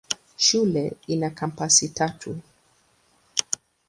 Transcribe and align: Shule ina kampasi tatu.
Shule 0.37 0.93
ina 1.07 1.29
kampasi 1.29 1.89
tatu. 1.89 2.39